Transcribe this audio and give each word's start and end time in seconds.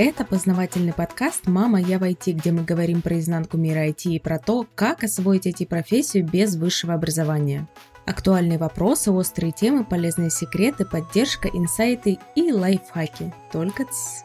Это 0.00 0.24
познавательный 0.24 0.92
подкаст 0.92 1.48
«Мама, 1.48 1.80
я 1.80 1.98
в 1.98 2.04
IT», 2.04 2.30
где 2.30 2.52
мы 2.52 2.62
говорим 2.62 3.02
про 3.02 3.18
изнанку 3.18 3.56
мира 3.56 3.88
IT 3.88 4.04
и 4.04 4.20
про 4.20 4.38
то, 4.38 4.64
как 4.76 5.02
освоить 5.02 5.48
IT-профессию 5.48 6.24
без 6.24 6.54
высшего 6.54 6.94
образования. 6.94 7.66
Актуальные 8.06 8.58
вопросы, 8.58 9.10
острые 9.10 9.50
темы, 9.50 9.84
полезные 9.84 10.30
секреты, 10.30 10.84
поддержка, 10.84 11.48
инсайты 11.48 12.20
и 12.36 12.52
лайфхаки. 12.52 13.34
Только 13.50 13.86
ц. 13.86 14.22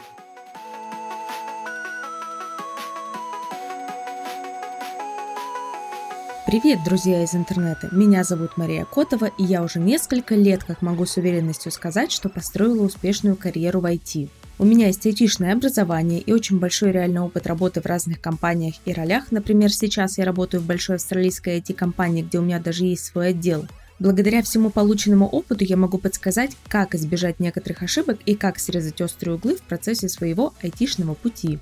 Привет, 6.45 6.83
друзья 6.85 7.23
из 7.23 7.33
интернета! 7.33 7.89
Меня 7.91 8.23
зовут 8.23 8.57
Мария 8.57 8.85
Котова, 8.85 9.31
и 9.39 9.43
я 9.43 9.63
уже 9.63 9.79
несколько 9.79 10.35
лет 10.35 10.63
как 10.63 10.83
могу 10.83 11.07
с 11.07 11.17
уверенностью 11.17 11.71
сказать, 11.71 12.11
что 12.11 12.29
построила 12.29 12.83
успешную 12.83 13.35
карьеру 13.35 13.79
в 13.79 13.85
IT. 13.85 14.29
У 14.59 14.65
меня 14.65 14.87
есть 14.87 15.05
айтишное 15.05 15.53
образование 15.53 16.19
и 16.19 16.31
очень 16.31 16.59
большой 16.59 16.91
реальный 16.91 17.21
опыт 17.21 17.47
работы 17.47 17.81
в 17.81 17.85
разных 17.85 18.21
компаниях 18.21 18.75
и 18.85 18.93
ролях. 18.93 19.31
Например, 19.31 19.71
сейчас 19.71 20.19
я 20.19 20.25
работаю 20.25 20.61
в 20.61 20.65
большой 20.65 20.97
австралийской 20.97 21.59
IT-компании, 21.59 22.21
где 22.21 22.37
у 22.37 22.43
меня 22.43 22.59
даже 22.59 22.85
есть 22.85 23.05
свой 23.05 23.29
отдел. 23.29 23.65
Благодаря 23.99 24.43
всему 24.43 24.69
полученному 24.69 25.27
опыту 25.27 25.63
я 25.63 25.75
могу 25.75 25.97
подсказать, 25.97 26.55
как 26.67 26.93
избежать 26.93 27.39
некоторых 27.39 27.81
ошибок 27.81 28.19
и 28.25 28.35
как 28.35 28.59
срезать 28.59 29.01
острые 29.01 29.35
углы 29.35 29.55
в 29.55 29.61
процессе 29.61 30.07
своего 30.07 30.53
айтишного 30.61 31.15
пути. 31.15 31.59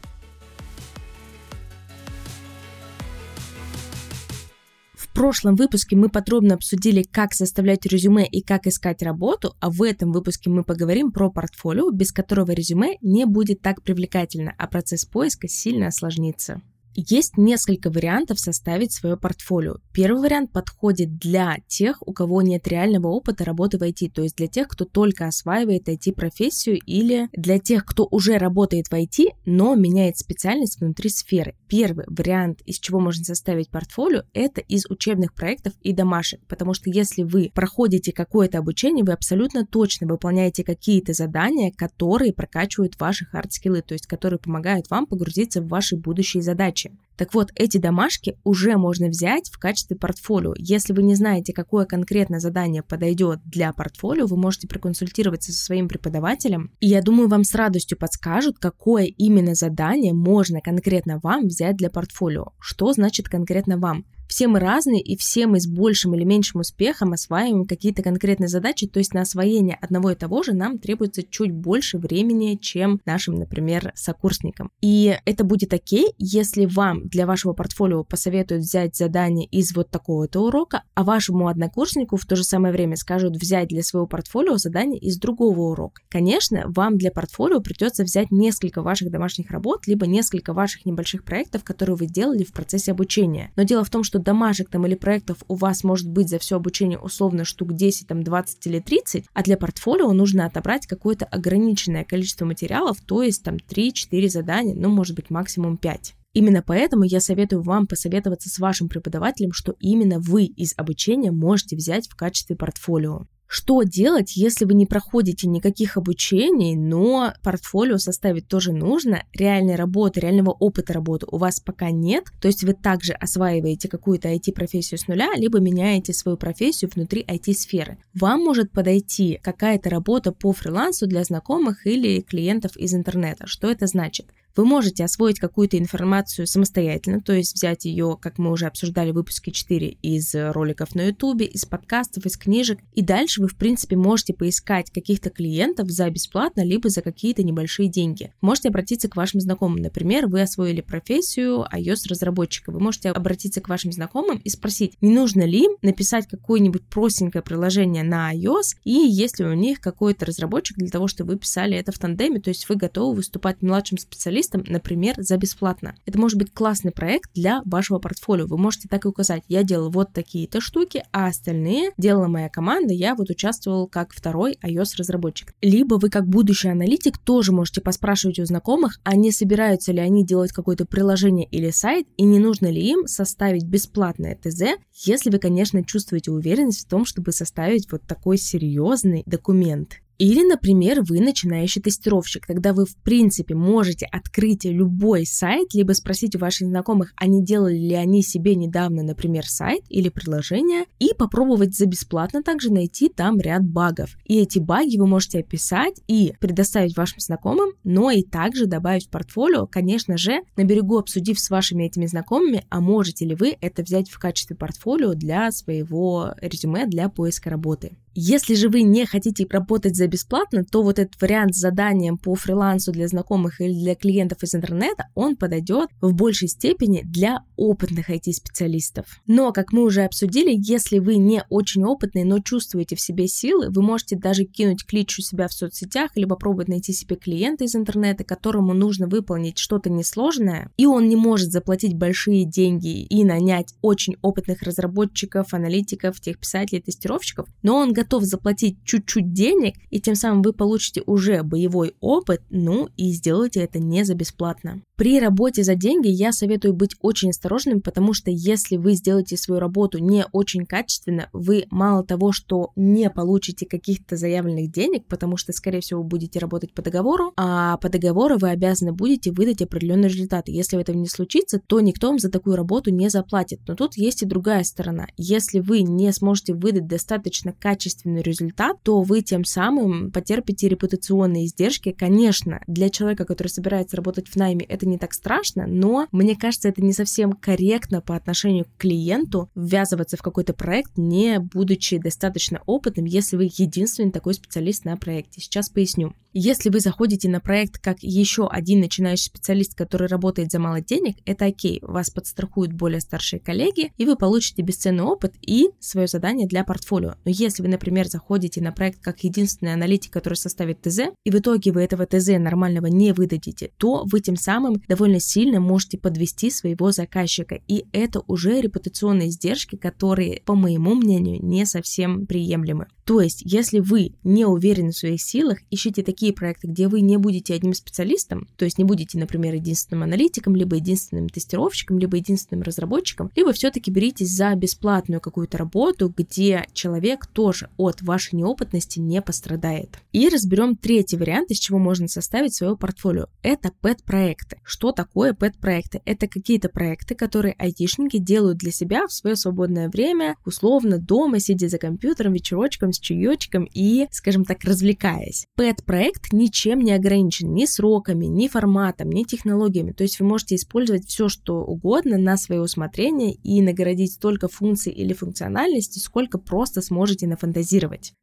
Прошлом 5.22 5.56
выпуске 5.56 5.96
мы 5.96 6.10
подробно 6.10 6.56
обсудили, 6.56 7.04
как 7.04 7.34
составлять 7.34 7.86
резюме 7.86 8.26
и 8.26 8.42
как 8.42 8.66
искать 8.66 9.04
работу, 9.04 9.54
а 9.60 9.70
в 9.70 9.84
этом 9.84 10.12
выпуске 10.12 10.50
мы 10.50 10.64
поговорим 10.64 11.12
про 11.12 11.30
портфолио, 11.30 11.92
без 11.92 12.12
которого 12.12 12.50
резюме 12.54 12.98
не 13.02 13.26
будет 13.26 13.62
так 13.62 13.84
привлекательно, 13.84 14.56
а 14.58 14.66
процесс 14.66 15.06
поиска 15.06 15.48
сильно 15.48 15.90
осложнится. 15.90 16.64
Есть 16.94 17.38
несколько 17.38 17.90
вариантов 17.90 18.40
составить 18.40 18.92
свое 18.92 19.16
портфолио. 19.16 19.78
Первый 19.94 20.22
вариант 20.22 20.52
подходит 20.52 21.18
для 21.18 21.58
тех, 21.68 22.06
у 22.06 22.12
кого 22.12 22.42
нет 22.42 22.68
реального 22.68 23.08
опыта 23.08 23.46
работы 23.46 23.78
в 23.78 23.84
IT, 23.84 24.12
то 24.12 24.22
есть 24.22 24.36
для 24.36 24.48
тех, 24.48 24.68
кто 24.68 24.84
только 24.84 25.26
осваивает 25.26 25.88
IT-профессию 25.88 26.80
или 26.86 27.30
для 27.32 27.60
тех, 27.60 27.86
кто 27.86 28.08
уже 28.12 28.38
работает 28.38 28.88
в 28.88 28.94
IT, 28.94 29.30
но 29.46 29.76
меняет 29.76 30.18
специальность 30.18 30.82
внутри 30.82 31.10
сферы. 31.10 31.56
Первый 31.68 32.06
вариант, 32.08 32.62
из 32.66 32.80
чего 32.80 33.00
можно 33.00 33.24
составить 33.24 33.70
портфолио, 33.70 34.24
это 34.34 34.60
из 34.60 34.86
учебных 34.90 35.34
проектов 35.34 35.74
и 35.82 35.94
домашек, 35.94 36.42
потому 36.48 36.74
что 36.74 36.90
если 36.90 37.24
вы 37.24 37.52
проходите 37.54 38.12
какое-то 38.12 38.58
обучение, 38.58 39.06
вы 39.06 39.14
абсолютно 39.14 39.66
точно 39.66 40.08
выполняете 40.08 40.66
какие-то 40.66 41.14
задания, 41.14 41.72
которые 41.72 42.34
прокачивают 42.34 43.00
ваши 43.00 43.26
хард-скиллы, 43.26 43.82
то 43.82 43.94
есть 43.94 44.08
которые 44.08 44.40
помогают 44.40 44.90
вам 44.90 45.06
погрузиться 45.06 45.62
в 45.62 45.68
ваши 45.68 45.96
будущие 45.96 46.44
задачи 46.44 46.81
задачи. 46.82 46.98
Так 47.18 47.34
вот, 47.36 47.52
эти 47.56 47.78
домашки 47.78 48.38
уже 48.44 48.78
можно 48.78 49.08
взять 49.08 49.50
в 49.52 49.60
качестве 49.60 49.96
портфолио. 49.96 50.54
Если 50.58 50.94
вы 50.94 51.04
не 51.04 51.14
знаете, 51.16 51.54
какое 51.54 51.86
конкретно 51.86 52.40
задание 52.40 52.82
подойдет 52.82 53.40
для 53.46 53.74
портфолио, 53.74 54.26
вы 54.26 54.38
можете 54.38 54.68
проконсультироваться 54.68 55.52
со 55.52 55.64
своим 55.64 55.88
преподавателем. 55.88 56.72
И 56.80 56.88
я 56.88 57.02
думаю, 57.02 57.30
вам 57.30 57.44
с 57.44 57.54
радостью 57.54 57.98
подскажут, 57.98 58.58
какое 58.58 59.06
именно 59.06 59.54
задание 59.54 60.14
можно 60.14 60.62
конкретно 60.62 61.20
вам 61.22 61.48
взять 61.48 61.78
для 61.78 61.92
портфолио. 61.92 62.54
Что 62.60 62.92
значит 62.94 63.30
конкретно 63.30 63.78
вам? 63.78 64.06
Все 64.32 64.48
мы 64.48 64.62
разные, 64.62 65.02
и 65.02 65.18
все 65.18 65.46
мы 65.46 65.60
с 65.60 65.68
большим 65.68 66.16
или 66.16 66.24
меньшим 66.24 66.62
успехом 66.62 67.12
осваиваем 67.12 67.66
какие-то 67.66 68.02
конкретные 68.02 68.48
задачи, 68.48 68.88
то 68.88 69.00
есть 69.00 69.14
на 69.14 69.24
освоение 69.24 69.78
одного 69.82 70.12
и 70.12 70.16
того 70.16 70.42
же 70.42 70.54
нам 70.54 70.80
требуется 70.80 71.22
чуть 71.22 71.52
больше 71.52 71.98
времени, 71.98 72.56
чем 72.56 73.02
нашим, 73.06 73.36
например, 73.36 73.92
сокурсникам. 73.94 74.72
И 74.80 75.18
это 75.26 75.44
будет 75.44 75.74
окей, 75.74 76.14
если 76.18 76.66
вам 76.66 77.10
для 77.10 77.26
вашего 77.26 77.52
портфолио 77.52 78.06
посоветуют 78.06 78.64
взять 78.64 78.96
задание 78.96 79.46
из 79.48 79.76
вот 79.76 79.90
такого-то 79.90 80.40
урока, 80.40 80.84
а 80.94 81.04
вашему 81.04 81.50
однокурснику 81.50 82.16
в 82.16 82.26
то 82.26 82.38
же 82.38 82.46
самое 82.46 82.74
время 82.74 82.96
скажут 82.96 83.36
взять 83.36 83.68
для 83.68 83.84
своего 83.84 84.08
портфолио 84.08 84.56
задание 84.56 84.98
из 85.02 85.18
другого 85.18 85.60
урока. 85.72 86.04
Конечно, 86.08 86.64
вам 86.68 86.98
для 86.98 87.12
портфолио 87.12 87.60
придется 87.60 88.06
взять 88.06 88.32
несколько 88.32 88.82
ваших 88.82 89.12
домашних 89.12 89.52
работ, 89.52 89.88
либо 89.88 90.08
несколько 90.08 90.54
ваших 90.54 90.86
небольших 90.86 91.26
проектов, 91.26 91.66
которые 91.66 91.98
вы 91.98 92.06
делали 92.06 92.46
в 92.46 92.54
процессе 92.54 92.94
обучения. 92.94 93.52
Но 93.58 93.64
дело 93.64 93.84
в 93.84 93.90
том, 93.90 94.06
что 94.06 94.21
домашек 94.22 94.70
там 94.70 94.86
или 94.86 94.96
проектов 94.96 95.44
у 95.48 95.56
вас 95.56 95.84
может 95.84 96.10
быть 96.10 96.30
за 96.30 96.40
все 96.40 96.56
обучение 96.56 97.00
условно 97.00 97.44
штук 97.44 97.74
10, 97.74 98.08
там 98.08 98.24
20 98.24 98.68
или 98.68 98.80
30, 98.80 99.26
а 99.34 99.44
для 99.44 99.58
портфолио 99.58 100.12
нужно 100.14 100.46
отобрать 100.46 100.88
какое-то 100.88 101.26
ограниченное 101.26 102.04
количество 102.04 102.46
материалов, 102.46 103.02
то 103.02 103.24
есть 103.24 103.44
там 103.44 103.56
3-4 103.56 104.30
задания, 104.30 104.76
ну 104.76 104.90
может 104.90 105.16
быть 105.16 105.30
максимум 105.30 105.78
5. 105.78 106.16
Именно 106.34 106.64
поэтому 106.66 107.04
я 107.04 107.20
советую 107.20 107.62
вам 107.62 107.88
посоветоваться 107.88 108.50
с 108.50 108.58
вашим 108.60 108.88
преподавателем, 108.88 109.52
что 109.52 109.76
именно 109.80 110.20
вы 110.20 110.46
из 110.46 110.74
обучения 110.78 111.32
можете 111.32 111.76
взять 111.76 112.08
в 112.08 112.16
качестве 112.16 112.56
портфолио. 112.56 113.26
Что 113.54 113.84
делать, 113.84 114.38
если 114.38 114.64
вы 114.64 114.76
не 114.76 114.86
проходите 114.86 115.46
никаких 115.46 115.98
обучений, 115.98 116.78
но 116.78 117.34
портфолио 117.44 117.98
составить 117.98 118.48
тоже 118.48 118.72
нужно, 118.72 119.26
реальной 119.34 119.76
работы, 119.76 120.22
реального 120.22 120.52
опыта 120.52 120.94
работы 120.94 121.26
у 121.30 121.38
вас 121.38 121.60
пока 121.60 121.92
нет, 121.92 122.32
то 122.40 122.48
есть 122.48 122.64
вы 122.64 122.74
также 122.74 123.12
осваиваете 123.12 123.90
какую-то 123.90 124.30
IT-профессию 124.30 124.98
с 124.98 125.10
нуля, 125.10 125.34
либо 125.36 125.60
меняете 125.60 126.14
свою 126.14 126.38
профессию 126.38 126.90
внутри 126.96 127.26
IT-сферы. 127.28 127.98
Вам 128.14 128.40
может 128.40 128.72
подойти 128.72 129.38
какая-то 129.44 129.90
работа 129.90 130.32
по 130.32 130.54
фрилансу 130.54 131.06
для 131.06 131.22
знакомых 131.26 131.86
или 131.86 132.22
клиентов 132.22 132.78
из 132.78 132.94
интернета. 132.94 133.48
Что 133.48 133.70
это 133.70 133.86
значит? 133.86 134.28
Вы 134.56 134.66
можете 134.66 135.04
освоить 135.04 135.40
какую-то 135.40 135.78
информацию 135.78 136.48
самостоятельно, 136.48 137.22
то 137.22 137.34
есть 137.34 137.56
взять 137.56 137.86
ее, 137.86 138.18
как 138.20 138.38
мы 138.38 138.52
уже 138.52 138.66
обсуждали 138.66 139.12
в 139.12 139.16
выпуске 139.16 139.52
4, 139.52 139.88
из 140.02 140.36
роликов 140.36 140.96
на 140.96 141.08
YouTube, 141.08 141.42
из 141.42 141.66
подкастов, 141.66 142.26
из 142.26 142.38
книжек, 142.38 142.80
и 142.94 143.02
дальше 143.02 143.42
вы, 143.42 143.48
в 143.48 143.56
принципе, 143.56 143.96
можете 143.96 144.34
поискать 144.34 144.92
каких-то 144.92 145.30
клиентов 145.30 145.90
за 145.90 146.10
бесплатно, 146.10 146.64
либо 146.64 146.90
за 146.90 147.02
какие-то 147.02 147.44
небольшие 147.44 147.90
деньги. 147.90 148.34
Можете 148.42 148.70
обратиться 148.70 149.08
к 149.08 149.16
вашим 149.16 149.40
знакомым. 149.40 149.82
Например, 149.82 150.28
вы 150.28 150.42
освоили 150.42 150.82
профессию 150.82 151.66
iOS-разработчика. 151.74 152.72
Вы 152.72 152.80
можете 152.80 153.10
обратиться 153.10 153.62
к 153.62 153.70
вашим 153.70 153.92
знакомым 153.92 154.38
и 154.38 154.50
спросить, 154.50 154.98
не 155.02 155.12
нужно 155.12 155.44
ли 155.44 155.66
им 155.66 155.72
написать 155.82 156.28
какое-нибудь 156.28 156.84
простенькое 156.88 157.42
приложение 157.42 158.04
на 158.04 158.34
iOS, 158.36 158.78
и 158.84 158.92
есть 158.92 159.40
ли 159.40 159.46
у 159.46 159.54
них 159.54 159.80
какой-то 159.80 160.26
разработчик 160.26 160.78
для 160.78 160.90
того, 160.90 161.08
чтобы 161.08 161.34
вы 161.34 161.40
писали 161.40 161.78
это 161.78 161.92
в 161.92 162.00
тандеме, 162.00 162.40
то 162.40 162.50
есть 162.50 162.68
вы 162.68 162.76
готовы 162.76 163.16
выступать 163.16 163.62
младшим 163.62 163.98
специалистом, 163.98 164.41
специалистом, 164.42 164.64
например, 164.68 165.16
за 165.18 165.38
бесплатно. 165.38 165.96
Это 166.06 166.20
может 166.20 166.38
быть 166.38 166.54
классный 166.54 166.92
проект 166.92 167.32
для 167.34 167.62
вашего 167.66 168.00
портфолио. 168.00 168.48
Вы 168.48 168.58
можете 168.58 168.88
так 168.88 169.06
и 169.06 169.08
указать, 169.08 169.44
я 169.48 169.64
делал 169.64 169.90
вот 169.90 170.14
такие-то 170.14 170.62
штуки, 170.62 171.04
а 171.12 171.28
остальные 171.28 171.92
делала 171.98 172.28
моя 172.28 172.50
команда, 172.50 172.94
я 172.94 173.16
вот 173.16 173.30
участвовал 173.30 173.88
как 173.88 174.14
второй 174.14 174.58
iOS-разработчик. 174.64 175.54
Либо 175.62 175.96
вы 175.96 176.10
как 176.10 176.28
будущий 176.28 176.70
аналитик 176.70 177.18
тоже 177.18 177.52
можете 177.52 177.82
поспрашивать 177.82 178.40
у 178.40 178.46
знакомых, 178.46 179.00
а 179.04 179.16
не 179.16 179.32
собираются 179.32 179.92
ли 179.92 180.00
они 180.00 180.26
делать 180.26 180.52
какое-то 180.52 180.86
приложение 180.86 181.48
или 181.48 181.70
сайт, 181.72 182.08
и 182.18 182.24
не 182.24 182.40
нужно 182.40 182.68
ли 182.72 182.82
им 182.82 183.08
составить 183.08 183.66
бесплатное 183.66 184.36
ТЗ, 184.36 184.80
если 185.06 185.30
вы, 185.30 185.40
конечно, 185.40 185.84
чувствуете 185.84 186.32
уверенность 186.32 186.86
в 186.86 186.90
том, 186.90 187.06
чтобы 187.06 187.32
составить 187.32 187.92
вот 187.92 188.02
такой 188.08 188.38
серьезный 188.38 189.24
документ. 189.26 190.02
Или, 190.22 190.48
например, 190.48 191.02
вы 191.02 191.20
начинающий 191.20 191.82
тестировщик, 191.82 192.46
тогда 192.46 192.74
вы, 192.74 192.86
в 192.86 192.96
принципе, 192.98 193.56
можете 193.56 194.06
открыть 194.06 194.66
любой 194.66 195.26
сайт, 195.26 195.74
либо 195.74 195.94
спросить 195.94 196.36
у 196.36 196.38
ваших 196.38 196.68
знакомых, 196.68 197.12
а 197.16 197.26
не 197.26 197.44
делали 197.44 197.76
ли 197.76 197.96
они 197.96 198.22
себе 198.22 198.54
недавно, 198.54 199.02
например, 199.02 199.48
сайт 199.48 199.82
или 199.90 200.10
приложение, 200.10 200.86
и 201.00 201.16
попробовать 201.18 201.76
за 201.76 201.88
бесплатно 201.88 202.44
также 202.44 202.72
найти 202.72 203.10
там 203.10 203.40
ряд 203.40 203.64
багов. 203.64 204.16
И 204.26 204.38
эти 204.38 204.60
баги 204.60 204.98
вы 204.98 205.08
можете 205.08 205.40
описать 205.40 206.00
и 206.08 206.36
предоставить 206.40 206.96
вашим 206.96 207.20
знакомым, 207.20 207.72
но 207.84 208.12
и 208.12 208.22
также 208.22 208.68
добавить 208.68 209.08
в 209.08 209.10
портфолио, 209.10 209.66
конечно 209.66 210.20
же, 210.20 210.42
на 210.56 210.66
берегу 210.66 211.00
обсудив 211.00 211.40
с 211.40 211.50
вашими 211.50 211.86
этими 211.86 212.06
знакомыми, 212.06 212.64
а 212.70 212.80
можете 212.80 213.26
ли 213.26 213.34
вы 213.34 213.58
это 213.60 213.82
взять 213.82 214.12
в 214.12 214.20
качестве 214.20 214.56
портфолио 214.56 215.16
для 215.16 215.50
своего 215.52 216.36
резюме 216.40 216.86
для 216.86 217.10
поиска 217.10 217.50
работы. 217.50 217.98
Если 218.14 218.56
же 218.56 218.68
вы 218.68 218.82
не 218.82 219.06
хотите 219.06 219.48
работать 219.50 219.96
за 219.96 220.08
бесплатно, 220.08 220.66
то 220.66 220.84
вот 220.84 221.00
этот 221.00 221.20
вариант 221.22 221.56
с 221.56 221.60
заданием 221.60 222.18
по 222.18 222.36
фрилансу 222.36 222.92
для 222.92 223.08
знакомых 223.08 223.62
или 223.62 223.74
для 223.74 223.96
клиентов 223.96 224.44
из 224.44 224.54
интернета, 224.54 225.08
он 225.16 225.38
подойдет 225.38 225.90
в 226.02 226.14
большей 226.14 226.50
степени 226.50 227.04
для 227.06 227.44
опытных 227.56 228.10
IT-специалистов. 228.10 229.06
Но, 229.28 229.54
как 229.54 229.72
мы 229.72 229.84
уже 229.84 230.04
обсудили, 230.04 230.54
если 230.54 231.00
вы 231.00 231.16
не 231.16 231.44
очень 231.50 231.86
опытный, 231.86 232.26
но 232.26 232.40
чувствуете 232.40 232.96
в 232.96 233.02
себе 233.02 233.28
силы, 233.28 233.70
вы 233.70 233.82
можете 233.82 234.18
даже 234.18 234.44
кинуть 234.44 234.86
клич 234.86 235.20
у 235.20 235.22
себя 235.22 235.48
в 235.48 235.54
соцсетях 235.54 236.12
или 236.16 236.26
попробовать 236.26 236.68
найти 236.68 236.92
себе 236.92 237.16
клиента 237.16 237.64
из 237.64 237.76
интернета, 237.76 238.24
которому 238.24 238.74
нужно 238.74 239.08
выполнить 239.08 239.58
что-то 239.58 239.90
несложное, 239.90 240.70
и 240.76 240.86
он 240.86 241.08
не 241.08 241.16
может 241.16 241.52
заплатить 241.52 241.96
большие 241.96 242.46
деньги 242.46 243.04
и 243.04 243.24
нанять 243.24 243.74
очень 243.82 244.18
опытных 244.22 244.62
разработчиков, 244.64 245.54
аналитиков, 245.54 246.20
техписателей, 246.20 246.82
тестировщиков, 246.82 247.48
но 247.64 247.78
он 247.78 247.94
готов 248.02 248.24
заплатить 248.24 248.78
чуть-чуть 248.84 249.34
денег, 249.34 249.76
и 249.90 250.00
тем 250.00 250.16
самым 250.16 250.42
вы 250.42 250.54
получите 250.54 251.04
уже 251.06 251.44
боевой 251.44 251.96
опыт, 252.00 252.42
ну 252.50 252.90
и 252.98 253.12
сделайте 253.12 253.62
это 253.62 253.80
не 253.80 254.04
за 254.04 254.16
бесплатно. 254.16 254.82
При 255.02 255.20
работе 255.20 255.64
за 255.64 255.74
деньги 255.74 256.10
я 256.10 256.32
советую 256.32 256.76
быть 256.76 256.96
очень 257.02 257.32
осторожным, 257.32 257.82
потому 257.82 258.14
что 258.14 258.30
если 258.30 258.78
вы 258.78 258.94
сделаете 258.94 259.36
свою 259.36 259.60
работу 259.60 259.98
не 259.98 260.26
очень 260.32 260.68
качественно, 260.68 261.28
вы 261.34 261.66
мало 261.72 262.04
того, 262.04 262.32
что 262.32 262.70
не 262.76 263.10
получите 263.10 263.66
каких-то 263.66 264.16
заявленных 264.16 264.72
денег, 264.72 265.08
потому 265.08 265.38
что, 265.38 265.54
скорее 265.54 265.82
всего, 265.82 266.04
будете 266.04 266.38
работать 266.38 266.74
по 266.76 266.84
договору, 266.84 267.34
а 267.36 267.78
по 267.78 267.90
договору 267.90 268.38
вы 268.38 268.52
обязаны 268.52 268.94
будете 268.94 269.32
выдать 269.32 269.64
определенные 269.64 270.10
результаты. 270.10 270.52
Если 270.52 270.80
этого 270.80 270.96
не 270.96 271.08
случится, 271.08 271.60
то 271.60 271.80
никто 271.80 272.10
вам 272.10 272.20
за 272.20 272.30
такую 272.30 272.56
работу 272.56 272.92
не 272.92 273.10
заплатит. 273.10 273.62
Но 273.68 273.76
тут 273.76 273.98
есть 273.98 274.22
и 274.22 274.28
другая 274.28 274.64
сторона. 274.64 275.08
Если 275.18 275.62
вы 275.62 275.82
не 275.82 276.12
сможете 276.14 276.54
выдать 276.54 276.86
достаточно 276.86 277.54
качественный 277.92 278.22
результат, 278.22 278.78
то 278.84 279.02
вы 279.02 279.22
тем 279.22 279.44
самым 279.44 280.12
потерпите 280.12 280.70
репутационные 280.70 281.46
издержки. 281.46 281.92
Конечно, 281.92 282.62
для 282.68 282.90
человека, 282.90 283.26
который 283.26 283.50
собирается 283.50 283.98
работать 283.98 284.28
в 284.28 284.36
найме, 284.36 284.66
это 284.66 284.88
не 284.88 284.98
так 284.98 285.14
страшно, 285.14 285.68
но 285.68 286.08
мне 286.12 286.36
кажется, 286.36 286.70
это 286.70 286.82
не 286.82 286.94
совсем 286.94 287.34
корректно 287.34 288.02
по 288.02 288.16
отношению 288.16 288.66
к 288.66 288.78
клиенту 288.78 289.50
ввязываться 289.56 290.18
в 290.18 290.22
какой-то 290.22 290.54
проект, 290.54 290.98
не 290.98 291.40
будучи 291.40 291.98
достаточно 291.98 292.62
опытным, 292.66 293.06
если 293.06 293.38
вы 293.38 293.50
единственный 293.58 294.12
такой 294.12 294.34
специалист 294.34 294.86
на 294.86 294.98
проекте. 294.98 295.42
Сейчас 295.42 295.70
поясню. 295.70 296.14
Если 296.34 296.70
вы 296.70 296.80
заходите 296.80 297.28
на 297.28 297.42
проект 297.42 297.78
как 297.78 297.98
еще 298.02 298.48
один 298.48 298.80
начинающий 298.80 299.26
специалист, 299.26 299.76
который 299.76 300.08
работает 300.08 300.50
за 300.50 300.60
мало 300.60 300.80
денег, 300.80 301.18
это 301.26 301.46
окей, 301.46 301.80
вас 301.82 302.10
подстрахуют 302.10 302.72
более 302.72 303.02
старшие 303.02 303.42
коллеги, 303.42 303.92
и 303.98 304.06
вы 304.06 304.16
получите 304.16 304.62
бесценный 304.62 305.04
опыт 305.04 305.34
и 305.42 305.68
свое 305.82 306.08
задание 306.08 306.48
для 306.48 306.64
портфолио. 306.64 307.16
Но 307.26 307.32
если 307.32 307.62
вы, 307.62 307.68
например, 307.68 307.81
заходите 308.08 308.62
на 308.62 308.72
проект 308.72 309.00
как 309.02 309.24
единственный 309.24 309.74
аналитик, 309.74 310.12
который 310.12 310.36
составит 310.36 310.82
ТЗ, 310.82 311.00
и 311.24 311.32
в 311.32 311.36
итоге 311.36 311.72
вы 311.72 311.82
этого 311.82 312.06
ТЗ 312.06 312.30
нормального 312.40 312.88
не 312.88 313.14
выдадите, 313.14 313.72
то 313.78 314.04
вы 314.06 314.22
тем 314.22 314.36
самым 314.36 314.82
довольно 314.88 315.20
сильно 315.20 315.60
можете 315.60 315.98
подвести 315.98 316.50
своего 316.50 316.92
заказчика, 316.92 317.60
и 317.68 317.86
это 317.92 318.22
уже 318.28 318.62
репутационные 318.62 319.30
издержки, 319.30 319.76
которые, 319.76 320.42
по 320.46 320.56
моему 320.56 320.96
мнению, 320.96 321.44
не 321.44 321.66
совсем 321.66 322.26
приемлемы. 322.26 322.88
То 323.06 323.20
есть, 323.20 323.42
если 323.44 323.80
вы 323.80 324.14
не 324.24 324.46
уверены 324.46 324.92
в 324.92 324.98
своих 324.98 325.22
силах, 325.22 325.60
ищите 325.70 326.04
такие 326.04 326.34
проекты, 326.34 326.68
где 326.68 326.88
вы 326.88 327.02
не 327.02 327.18
будете 327.18 327.54
одним 327.54 327.74
специалистом, 327.74 328.48
то 328.58 328.66
есть 328.66 328.78
не 328.78 328.84
будете, 328.84 329.18
например, 329.18 329.56
единственным 329.56 330.04
аналитиком, 330.04 330.56
либо 330.56 330.76
единственным 330.76 331.28
тестировщиком, 331.28 332.00
либо 332.00 332.18
единственным 332.18 332.64
разработчиком, 332.64 333.32
либо 333.36 333.52
все-таки 333.54 333.92
беритесь 333.92 334.30
за 334.30 334.54
бесплатную 334.56 335.20
какую-то 335.20 335.58
работу, 335.58 336.14
где 336.16 336.66
человек 336.74 337.26
тоже 337.26 337.70
от 337.78 338.02
вашей 338.02 338.36
неопытности 338.36 339.00
не 339.00 339.22
пострадает. 339.22 339.98
И 340.12 340.30
разберем 340.30 340.76
третий 340.76 341.18
вариант, 341.18 341.52
из 341.52 341.60
чего 341.60 341.80
можно 341.80 342.08
составить 342.08 342.56
свое 342.56 342.76
портфолио. 342.76 343.28
Это 343.42 343.72
пэт-проекты. 343.82 344.58
Что 344.64 344.92
такое 344.92 345.34
пэт-проекты? 345.34 346.02
Это 346.06 346.28
какие-то 346.28 346.70
проекты, 346.70 347.16
которые 347.16 347.56
айтишники 347.58 348.18
делают 348.18 348.58
для 348.58 348.72
себя 348.72 349.08
в 349.08 349.14
свое 349.14 349.36
свободное 349.36 349.90
время, 349.90 350.36
условно 350.46 350.98
дома, 350.98 351.40
сидя 351.40 351.70
за 351.70 351.78
компьютером, 351.78 352.34
вечерочком, 352.34 352.94
с 352.94 353.00
чаечком 353.00 353.68
и, 353.74 354.08
скажем 354.12 354.46
так, 354.46 354.64
развлекаясь. 354.64 355.46
Пэт-проект 355.56 356.34
ничем 356.34 356.80
не 356.80 356.92
ограничен 356.92 357.54
ни 357.54 357.66
сроками, 357.66 358.26
ни 358.26 358.48
форматом, 358.48 359.10
ни 359.10 359.24
технологиями. 359.24 359.92
То 359.92 360.04
есть 360.04 360.20
вы 360.20 360.26
можете 360.26 360.56
использовать 360.56 361.08
все, 361.08 361.30
что 361.30 361.64
угодно 361.64 362.18
на 362.18 362.38
свое 362.38 362.62
усмотрение 362.62 363.34
и 363.34 363.62
наградить 363.62 364.14
столько 364.14 364.48
функций 364.48 364.92
или 364.92 365.14
функциональности, 365.14 366.00
сколько 366.00 366.38
просто 366.38 366.82
сможете 366.82 367.28
нафантазировать. 367.28 367.61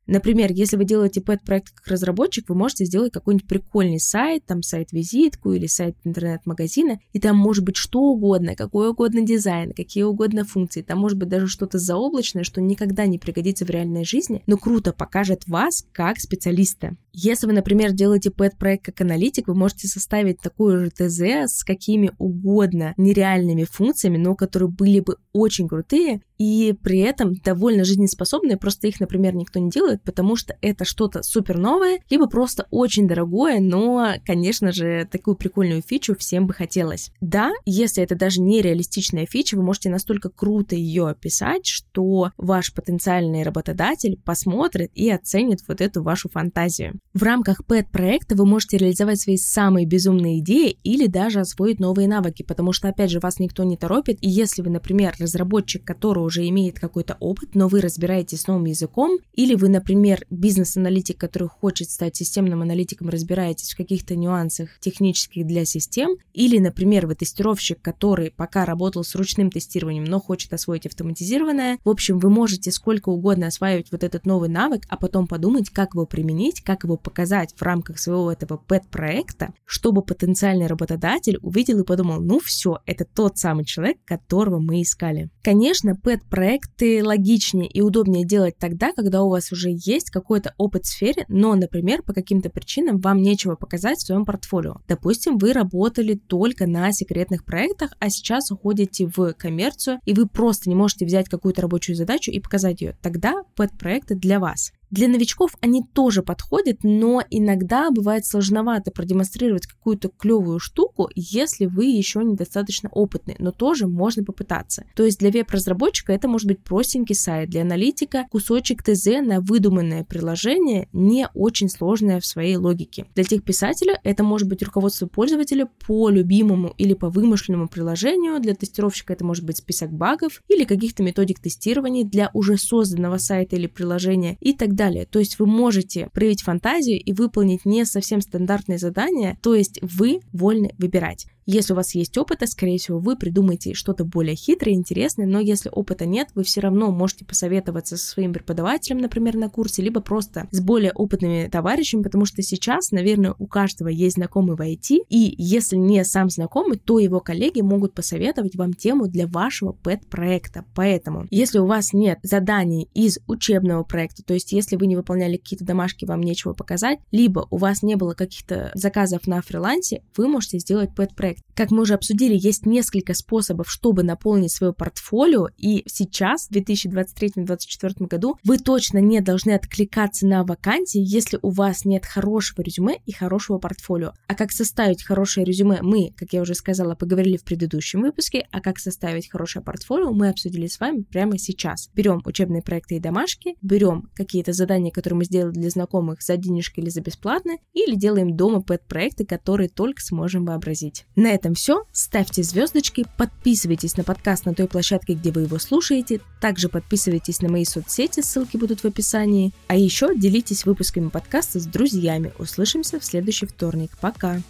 Например, 0.09 0.51
если 0.51 0.79
вы 0.79 0.85
делаете 0.85 1.21
пэт-проект 1.21 1.71
как 1.71 1.87
разработчик, 1.87 2.49
вы 2.49 2.55
можете 2.55 2.87
сделать 2.87 3.13
какой-нибудь 3.13 3.47
прикольный 3.47 4.01
сайт, 4.01 4.47
там 4.47 4.63
сайт-визитку 4.63 5.53
или 5.53 5.67
сайт 5.67 5.97
интернет-магазина, 6.05 6.99
и 7.13 7.21
там 7.21 7.37
может 7.37 7.63
быть 7.63 7.77
что 7.77 8.01
угодно, 8.01 8.57
какой 8.57 8.89
угодно 8.89 9.21
дизайн, 9.21 9.73
какие 9.73 10.05
угодно 10.05 10.45
функции, 10.45 10.81
там 10.81 10.99
может 10.99 11.19
быть 11.19 11.29
даже 11.29 11.47
что-то 11.47 11.79
заоблачное, 11.79 12.43
что 12.43 12.63
никогда 12.63 13.07
не 13.07 13.19
пригодится 13.19 13.67
в 13.67 13.71
реальной 13.71 14.07
жизни, 14.07 14.43
но 14.47 14.57
круто 14.57 14.95
покажет 14.95 15.47
вас 15.47 15.85
как 15.93 16.19
специалиста. 16.19 16.97
Если 17.13 17.47
вы, 17.47 17.53
например, 17.53 17.93
делаете 17.93 18.31
пэт-проект 18.31 18.87
как 18.87 19.01
аналитик, 19.03 19.49
вы 19.49 19.55
можете 19.55 19.89
составить 19.89 20.41
такую 20.41 20.79
же 20.79 20.91
ТЗ 20.91 21.21
с 21.53 21.65
какими 21.65 22.13
угодно 22.19 22.95
нереальными 22.97 23.65
функциями, 23.65 24.17
но 24.17 24.35
которые 24.35 24.71
были 24.71 25.01
бы 25.01 25.17
очень 25.33 25.69
крутые 25.69 26.23
и 26.39 26.75
при 26.83 27.01
этом 27.01 27.35
довольно 27.35 27.85
жизнеспособные, 27.85 28.57
просто 28.57 28.87
их, 28.87 29.01
например, 29.01 29.35
никто 29.35 29.59
не 29.59 29.71
делает, 29.71 30.03
потому 30.03 30.37
что 30.37 30.57
это 30.61 30.85
что-то 30.85 31.23
супер 31.23 31.59
новое, 31.59 32.01
либо 32.09 32.29
просто 32.29 32.67
очень 32.71 33.09
дорогое, 33.09 33.61
но, 33.61 34.15
конечно 34.25 34.73
же, 34.73 35.07
такую 35.11 35.37
прикольную 35.37 35.83
фичу 35.83 36.17
всем 36.17 36.47
бы 36.47 36.55
хотелось. 36.55 37.11
Да, 37.21 37.53
если 37.67 38.03
это 38.03 38.15
даже 38.15 38.41
не 38.41 38.63
реалистичная 38.63 39.27
фича, 39.27 39.57
вы 39.57 39.63
можете 39.63 39.91
настолько 39.91 40.31
круто 40.31 40.77
ее 40.77 41.09
описать, 41.09 41.67
что 41.67 42.31
ваш 42.37 42.73
потенциальный 42.73 43.43
работодатель 43.43 44.19
посмотрит 44.25 44.91
и 44.95 45.11
оценит 45.11 45.61
вот 45.67 45.81
эту 45.81 46.03
вашу 46.03 46.29
фантазию. 46.29 46.99
В 47.15 47.23
рамках 47.23 47.63
PET-проекта 47.67 48.37
вы 48.37 48.47
можете 48.47 48.79
реализовать 48.79 49.21
свои 49.21 49.37
самые 49.37 49.87
безумные 49.87 50.39
идеи 50.39 50.79
или 50.85 51.07
даже 51.07 51.41
освоить 51.41 51.81
новые 51.81 52.07
навыки, 52.07 52.45
потому 52.45 52.73
что, 52.73 52.89
опять 52.89 53.11
же, 53.11 53.19
вас 53.19 53.41
никто 53.41 53.65
не 53.65 53.77
торопит, 53.77 54.19
и 54.21 54.29
если 54.29 54.63
вы, 54.63 54.71
например, 54.71 55.15
разработчик, 55.19 55.85
который 55.85 56.28
уже 56.29 56.47
имеет 56.49 56.79
какой-то 56.79 57.17
опыт, 57.21 57.55
но 57.55 57.69
вы 57.69 57.81
разбираетесь 57.81 58.43
с 58.43 58.47
новым 58.47 58.67
языком, 58.67 59.19
или 59.33 59.55
вы, 59.55 59.69
например, 59.69 60.25
бизнес-аналитик, 60.31 61.19
который 61.19 61.49
хочет 61.49 61.91
стать 61.91 62.17
системным 62.17 62.61
аналитиком, 62.63 63.09
разбираетесь 63.09 63.73
в 63.73 63.77
каких-то 63.77 64.15
нюансах 64.15 64.79
технических 64.79 65.47
для 65.47 65.65
систем, 65.65 66.11
или, 66.35 66.59
например, 66.59 67.07
вы 67.07 67.15
тестировщик, 67.15 67.81
который 67.81 68.31
пока 68.31 68.67
работал 68.67 69.03
с 69.05 69.15
ручным 69.15 69.51
тестированием, 69.51 70.05
но 70.05 70.21
хочет 70.21 70.53
освоить 70.53 70.87
автоматизированное. 70.87 71.79
В 71.83 71.89
общем, 71.89 72.19
вы 72.19 72.29
можете 72.29 72.71
сколько 72.71 73.09
угодно 73.09 73.47
осваивать 73.47 73.91
вот 73.91 74.05
этот 74.05 74.27
новый 74.27 74.51
навык, 74.51 74.83
а 74.89 74.99
потом 74.99 75.27
подумать, 75.27 75.71
как 75.71 75.95
его 75.95 76.05
применить, 76.05 76.61
как 76.61 76.85
его 76.85 76.99
показать 76.99 77.55
в 77.57 77.63
рамках 77.63 77.99
своего 77.99 78.31
этого 78.31 78.59
пэт-проекта, 78.59 79.55
чтобы 79.65 80.03
потенциальный 80.03 80.67
работодатель 80.67 81.39
увидел 81.41 81.81
и 81.81 81.85
подумал, 81.85 82.21
ну 82.21 82.39
все, 82.39 82.79
это 82.85 83.05
тот 83.05 83.39
самый 83.39 83.65
человек, 83.65 83.99
которого 84.05 84.59
мы 84.59 84.83
искали. 84.83 85.31
Конечно, 85.43 85.95
пэт-проекты 86.19 87.05
логичнее 87.05 87.69
и 87.69 87.81
удобнее 87.81 88.27
делать 88.27 88.59
тогда, 88.59 88.93
когда 88.93 89.23
у 89.23 89.29
вас 89.29 89.53
уже 89.53 89.71
есть 89.71 90.11
какой-то 90.11 90.55
опыт 90.59 90.85
в 90.85 90.89
сфере, 90.89 91.25
но, 91.29 91.55
например, 91.55 92.03
по 92.03 92.13
каким-то 92.13 92.51
причинам 92.51 92.99
вам 92.99 93.23
нечего 93.23 93.55
показать 93.55 93.99
в 93.99 94.07
своем 94.07 94.25
портфолио. 94.25 94.77
Допустим, 94.89 95.39
вы 95.39 95.53
работали 95.53 96.15
только 96.15 96.67
на 96.67 96.93
секретных 96.93 97.45
проектах, 97.45 97.93
а 98.01 98.11
сейчас 98.11 98.51
уходите 98.51 99.07
в 99.07 99.33
коммерцию, 99.35 100.01
и 100.05 100.15
вы 100.15 100.27
просто 100.27 100.69
не 100.69 100.75
можете 100.75 101.07
взять 101.07 101.29
какую-то 101.29 101.63
рабочую 101.63 101.97
задачу 101.97 102.31
и 102.31 102.41
показать 102.41 102.81
ее. 102.81 102.97
Тогда 103.03 103.43
пэт-проекты 103.55 104.15
для 104.15 104.41
вас. 104.41 104.73
Для 104.91 105.09
новичков 105.09 105.53
они 105.61 105.83
тоже 105.83 106.23
подходят, 106.23 106.79
но 106.83 107.23
иногда 107.31 107.91
бывает 107.91 108.25
сложновато 108.25 108.91
продемонстрировать 108.91 109.67
какую-то 109.67 110.09
клевую 110.09 110.59
штуку, 110.59 111.11
если 111.15 111.67
вы 111.67 111.87
еще 111.87 112.25
недостаточно 112.25 112.89
опытны, 112.91 113.37
но 113.39 113.53
тоже 113.53 113.87
можно 113.87 114.25
попытаться. 114.25 114.85
То 114.95 115.05
есть 115.05 115.19
для 115.19 115.31
веб-разработчика 115.31 116.13
это 116.13 116.29
может 116.29 116.49
быть 116.49 116.63
простенький 116.63 117.15
сайт, 117.15 117.51
для 117.51 117.63
аналитика 117.63 118.27
кусочек 118.31 118.83
ТЗ 118.83 119.07
на 119.23 119.41
выдуманное 119.41 120.05
приложение, 120.05 120.89
не 120.93 121.29
очень 121.35 121.69
сложное 121.69 122.21
в 122.21 122.27
своей 122.27 122.57
логике. 122.57 123.07
Для 123.15 123.25
тех 123.25 123.45
писателя 123.45 124.01
это 124.05 124.25
может 124.25 124.49
быть 124.49 124.63
руководство 124.63 125.07
пользователя 125.07 125.69
по 125.87 126.09
любимому 126.09 126.75
или 126.79 126.95
по 126.95 127.11
вымышленному 127.11 127.69
приложению, 127.69 128.41
для 128.41 128.55
тестировщика 128.55 129.13
это 129.13 129.25
может 129.25 129.45
быть 129.45 129.59
список 129.59 129.93
багов 129.93 130.43
или 130.49 130.65
каких-то 130.65 131.03
методик 131.03 131.41
тестирования 131.41 132.05
для 132.05 132.31
уже 132.33 132.57
созданного 132.57 133.19
сайта 133.19 133.57
или 133.57 133.67
приложения 133.67 134.37
и 134.41 134.55
так 134.55 134.75
далее. 134.79 135.05
То 135.05 135.19
есть 135.19 135.39
вы 135.39 135.47
можете 135.47 136.09
проявить 136.15 136.43
фантазию 136.43 136.99
и 136.99 137.13
выполнить 137.13 137.67
не 137.67 137.85
совсем 137.85 138.23
стандартные 138.23 138.79
задания, 138.79 139.37
то 139.43 139.55
есть 139.55 139.79
вы 139.83 140.21
вольны 140.33 140.75
выбирать. 140.79 141.27
Если 141.51 141.73
у 141.73 141.77
вас 141.77 141.95
есть 141.95 142.19
опыта, 142.19 142.47
скорее 142.47 142.77
всего, 142.77 142.99
вы 142.99 143.17
придумаете 143.17 143.73
что-то 143.73 144.05
более 144.05 144.37
хитрое, 144.37 144.75
интересное, 144.75 145.25
но 145.25 145.41
если 145.41 145.71
опыта 145.73 146.05
нет, 146.05 146.29
вы 146.35 146.45
все 146.45 146.61
равно 146.61 146.91
можете 146.91 147.25
посоветоваться 147.25 147.97
со 147.97 148.07
своим 148.07 148.35
преподавателем, 148.35 148.99
например, 148.99 149.35
на 149.35 149.49
курсе, 149.49 149.81
либо 149.81 150.03
просто 150.03 150.47
с 150.51 150.61
более 150.61 150.93
опытными 150.93 151.49
товарищами, 151.49 152.03
потому 152.03 152.27
что 152.27 152.43
сейчас, 152.43 152.91
наверное, 152.91 153.35
у 153.39 153.47
каждого 153.47 153.89
есть 153.89 154.17
знакомый 154.17 154.57
в 154.57 154.61
IT, 154.61 155.07
и 155.09 155.35
если 155.39 155.77
не 155.77 156.05
сам 156.05 156.29
знакомый, 156.29 156.77
то 156.77 156.99
его 156.99 157.21
коллеги 157.21 157.63
могут 157.63 157.95
посоветовать 157.95 158.55
вам 158.55 158.75
тему 158.75 159.09
для 159.09 159.27
вашего 159.27 159.73
пэт-проекта. 159.73 160.67
Поэтому, 160.75 161.27
если 161.31 161.61
у 161.61 161.67
вас 161.67 161.95
нет 161.95 162.19
заданий 162.23 162.91
из 162.93 163.21
учебного 163.27 163.85
проекта, 163.85 164.23
то 164.23 164.35
есть 164.35 164.53
если 164.53 164.77
вы 164.77 164.87
не 164.87 164.97
выполняли 164.97 165.39
какие-то 165.39 165.65
домашки, 165.65 166.05
вам 166.05 166.21
нечего 166.21 166.53
показать, 166.53 166.99
либо 167.11 167.47
у 167.49 167.57
вас 167.57 167.83
не 167.83 167.95
было 167.95 168.13
каких-то 168.13 168.71
заказов 168.75 169.27
на 169.27 169.41
фрилансе, 169.41 170.03
вы 170.15 170.29
можете 170.29 170.59
сделать 170.59 170.95
пэт-проект 170.95 171.38
проект. 171.39 171.48
Как 171.59 171.73
мы 171.73 171.83
уже 171.83 171.95
обсудили, 171.95 172.39
есть 172.41 172.67
несколько 172.67 173.15
способов, 173.15 173.69
чтобы 173.69 174.05
наполнить 174.05 174.53
свое 174.53 174.73
портфолио, 174.73 175.49
и 175.57 175.83
сейчас, 175.89 176.47
в 176.47 176.53
2023-2024 176.53 178.07
году, 178.07 178.37
вы 178.45 178.59
точно 178.59 178.99
не 178.99 179.21
должны 179.21 179.51
откликаться 179.51 180.29
на 180.29 180.45
вакансии, 180.45 181.03
если 181.05 181.41
у 181.43 181.51
вас 181.51 181.85
нет 181.85 182.07
хорошего 182.07 182.63
резюме 182.63 183.01
и 183.07 183.11
хорошего 183.11 183.59
портфолио. 183.59 184.13
А 184.29 184.37
как 184.37 184.53
составить 184.53 185.03
хорошее 185.03 185.45
резюме, 185.45 185.81
мы, 185.83 186.13
как 186.17 186.33
я 186.33 186.43
уже 186.43 186.55
сказала, 186.55 186.95
поговорили 186.95 187.37
в 187.37 187.43
предыдущем 187.43 188.03
выпуске, 188.03 188.47
а 188.53 188.61
как 188.61 188.79
составить 188.79 189.29
хорошее 189.29 189.65
портфолио, 189.65 190.13
мы 190.13 190.29
обсудили 190.29 190.69
с 190.69 190.79
вами 190.79 191.03
прямо 191.03 191.39
сейчас. 191.39 191.91
Берем 191.93 192.23
учебные 192.25 192.63
проекты 192.63 192.99
и 192.99 193.01
домашки, 193.01 193.57
берем 193.63 194.09
какие-то 194.15 194.53
задания, 194.53 194.93
которые 194.93 195.19
мы 195.19 195.25
сделали 195.25 195.55
для 195.55 195.71
знакомых 195.71 196.23
за 196.23 196.37
денежки 196.37 196.79
или 196.79 196.89
за 196.89 197.01
бесплатно, 197.01 197.57
или 197.73 197.97
делаем 197.97 198.37
дома 198.37 198.63
пэт-проекты, 198.63 199.27
которые 199.27 199.69
только 199.69 200.01
сможем 200.01 200.45
вообразить. 200.45 201.05
На 201.17 201.35
этом 201.49 201.55
все. 201.55 201.85
Ставьте 201.93 202.43
звездочки, 202.43 203.07
подписывайтесь 203.17 203.97
на 203.97 204.05
подкаст 204.05 204.45
на 204.45 204.55
той 204.55 204.69
площадке, 204.69 205.15
где 205.15 205.33
вы 205.33 205.43
его 205.43 205.59
слушаете, 205.59 206.21
также 206.41 206.69
подписывайтесь 206.69 207.41
на 207.41 207.49
мои 207.49 207.65
соцсети, 207.65 208.21
ссылки 208.21 208.57
будут 208.57 208.81
в 208.81 208.85
описании, 208.85 209.53
а 209.67 209.77
еще 209.77 210.15
делитесь 210.15 210.67
выпусками 210.67 211.09
подкаста 211.09 211.59
с 211.59 211.67
друзьями. 211.67 212.33
Услышимся 212.39 213.01
в 213.01 213.05
следующий 213.05 213.47
вторник. 213.47 213.91
Пока! 214.01 214.41